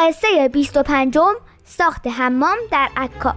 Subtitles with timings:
[0.00, 1.18] قصه 25
[1.64, 3.34] ساخت حمام در عکا.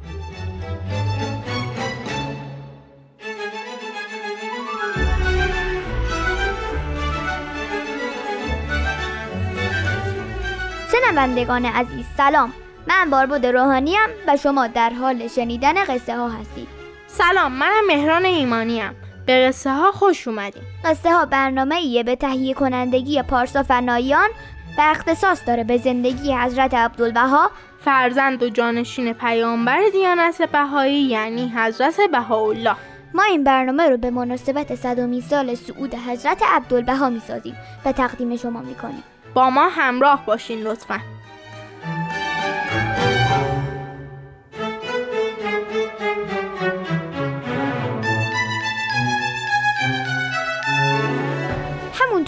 [10.91, 12.53] شنوندگان عزیز سلام.
[12.87, 16.67] من باربود روحانیم و شما در حال شنیدن قصه ها هستید.
[17.07, 18.95] سلام منم مهران ایمانیم.
[19.25, 20.63] به قصه ها خوش اومدیم.
[20.85, 24.29] قصه ها برنامه ایه به تهیه کنندگی پارسا فنایان
[24.77, 31.97] و اختصاص داره به زندگی حضرت عبدالبها فرزند و جانشین پیامبر دیانت بهایی یعنی حضرت
[32.11, 32.75] بهاءالله.
[33.13, 38.61] ما این برنامه رو به مناسبت صدومین سال صعود حضرت عبدالبها می‌سازیم و تقدیم شما
[38.61, 39.03] می‌کنیم.
[39.33, 40.99] با ما همراه باشین لطفا.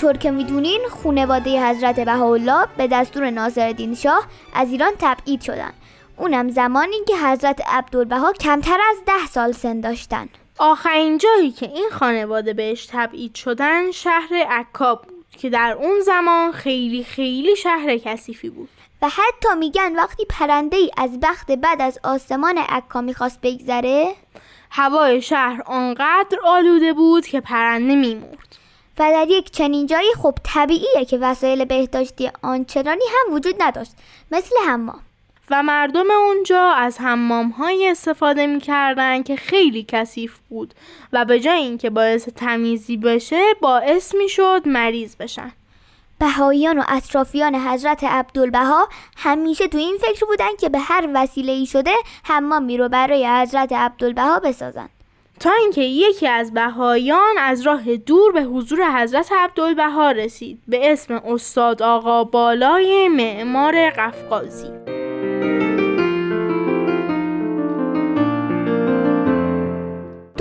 [0.06, 5.74] همونطور که می‌دونین خونواده حضرت بهاءالله به دستور ناصرالدین شاه از ایران تبعید شدن.
[6.18, 10.30] اونم زمانی که حضرت عبدالبها کمتر از ده سال سن داشتن.
[10.60, 16.52] آخرین جایی که این خانواده بهش تبعید شدن شهر عکا بود که در اون زمان
[16.52, 18.70] خیلی خیلی شهر کثیفی بود.
[19.02, 24.14] و حتی میگن وقتی پرنده ای از بخت بعد از آسمان عکا می‌خواست بگذره؟
[24.72, 28.65] هوای شهر آنقدر آلوده بود که پرنده میمرد.
[29.00, 33.92] و در یک چنین جایی خب طبیعیه که وسایل بهداشتی آنچنانی هم وجود نداشت
[34.32, 35.00] مثل حمام.
[35.52, 40.74] و مردم اونجا از حمام های استفاده می‌کردن که خیلی کثیف بود
[41.14, 45.52] و به جای اینکه باعث تمیزی بشه باعث می‌شد مریض بشن.
[46.20, 51.66] بهاییان و اطرافیان حضرت عبدالبها همیشه تو این فکر بودن که به هر وسیله ای
[51.66, 51.94] شده
[52.24, 54.90] حمامی رو برای حضرت عبدالبها بسازن.
[55.40, 60.60] تا اینکه یکی از بهایان از راه دور به حضور حضرت عبدالبها رسید.
[60.68, 64.85] به اسم استاد آقا بالای معمار قفقازی.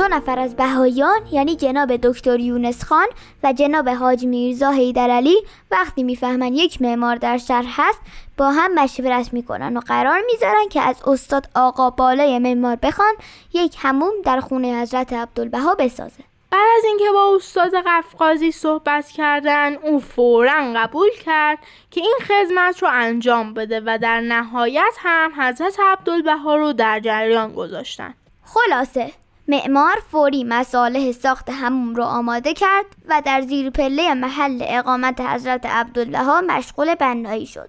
[0.04, 3.06] دو نفر از بهایان یعنی جناب دکتر یونس خان
[3.42, 5.36] و جناب حاج میرزا حیدرعلی
[5.70, 8.00] وقتی می‌فهمن یک معمار در شهر هست
[8.36, 13.14] با هم مشورت می‌کنن و قرار می‌ذارن که از استاد آقا بالای معمار بخوان
[13.52, 16.24] یک هموم در خونه حضرت عبدالبها بسازه.
[16.50, 21.58] بعد از اینکه با استاد قفقازی صحبت کردن او فورا قبول کرد
[21.90, 27.52] که این خدمت رو انجام بده و در نهایت هم حضرت عبدالبها رو در جریان
[27.52, 28.14] گذاشتن.
[28.44, 35.20] خلاصه معمار فوری مصالح ساخت هموم رو آماده کرد و در زیر پله محل اقامت
[35.20, 37.68] حضرت عبدالله مشغول بنایی شد.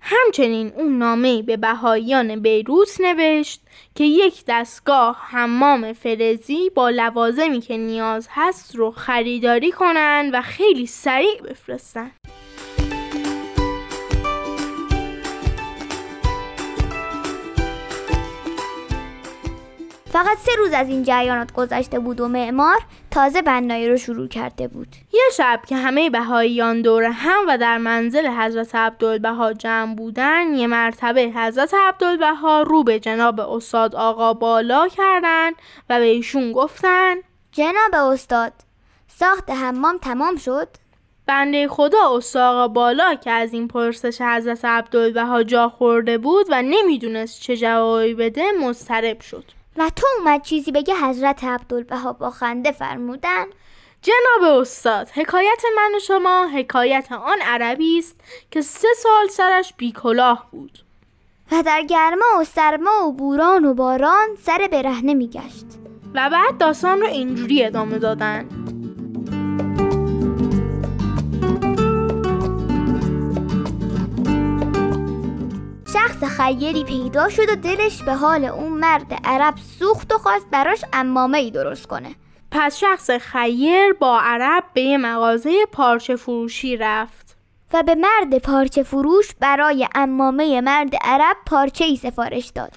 [0.00, 3.60] همچنین اون نامه به بهاییان بیروت نوشت
[3.94, 10.86] که یک دستگاه حمام فلزی با لوازمی که نیاز هست رو خریداری کنن و خیلی
[10.86, 12.10] سریع بفرستن.
[20.16, 22.78] فقط سه روز از این جریانات گذشته بود و معمار
[23.10, 24.88] تازه بنایی رو شروع کرده بود.
[25.12, 30.66] یه شب که همه بهاییان دور هم و در منزل حضرت عبدالبها جمع بودن یه
[30.66, 35.50] مرتبه حضرت عبدالبها رو به جناب استاد آقا بالا کردن
[35.90, 37.14] و به ایشون گفتن
[37.52, 38.52] جناب استاد
[39.08, 40.68] ساخت حمام تمام شد؟
[41.26, 46.62] بنده خدا استاد آقا بالا که از این پرسش حضرت عبدالبها جا خورده بود و
[46.62, 49.44] نمی‌دونست چه جوابی بده مضطرب شد.
[49.78, 53.44] و تو اومد چیزی بگه حضرت عبدالبها با خنده فرمودن.
[54.02, 58.20] جناب استاد حکایت من و شما حکایت آن عربی است
[58.50, 60.78] که سه سال سرش بیکلاه بود.
[61.52, 65.66] و در گرما و سرما و بوران و باران سر برهنه میگشت.
[66.14, 68.48] و بعد داستان رو اینجوری ادامه دادن.
[76.06, 80.84] شخص خیری پیدا شد و دلش به حال اون مرد عرب سوخت و خواست براش
[80.92, 82.14] امامه ای درست کنه.
[82.50, 87.36] پس شخص خیر با عرب به یه مغازه پارچه فروشی رفت.
[87.72, 92.72] و به مرد پارچه فروش برای امامه مرد عرب پارچه ای سفارش داد.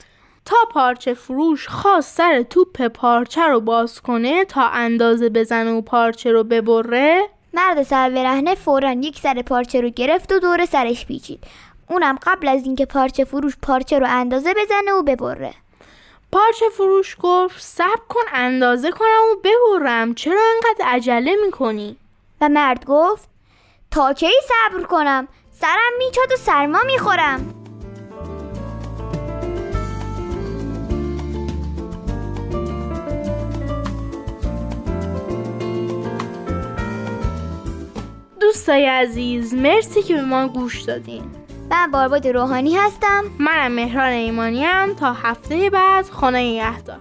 [0.46, 6.32] تا پارچه فروش خواست سر توپ پارچه رو باز کنه تا اندازه بزنه و پارچه
[6.32, 7.22] رو ببره.
[7.54, 11.44] مرد سر برهنه فورا یک سر پارچه رو گرفت و دور سرش پیچید.
[11.90, 15.54] اونم قبل از اینکه پارچه فروش پارچه رو اندازه بزنه و ببره.
[16.32, 20.14] پارچه فروش گفت صبر کن اندازه کنم و ببرم.
[20.14, 21.98] چرا انقدر عجله می‌کنی؟
[22.42, 23.30] و مرد گفت
[23.92, 27.56] تا کی صبر کنم؟ سرم میچاد و سرما می‌خورم.
[38.40, 41.39] دوستای عزیز مرسی که به ما گوش دادین.
[41.72, 43.24] من بارباد روحانی هستم.
[43.40, 44.94] منم مهران ایمانیم.
[44.94, 47.00] تا هفته بعد خانه یهدار